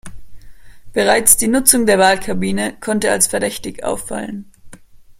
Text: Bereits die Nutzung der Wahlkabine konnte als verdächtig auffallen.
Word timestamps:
Bereits 0.93 1.37
die 1.37 1.47
Nutzung 1.47 1.85
der 1.85 1.99
Wahlkabine 1.99 2.75
konnte 2.81 3.11
als 3.11 3.27
verdächtig 3.27 3.83
auffallen. 3.83 4.51